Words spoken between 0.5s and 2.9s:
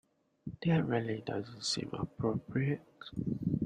That really doesn't seem appropriate.